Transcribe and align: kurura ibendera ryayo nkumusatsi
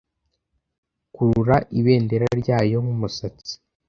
kurura 1.13 1.55
ibendera 1.79 2.27
ryayo 2.41 2.77
nkumusatsi 2.83 3.53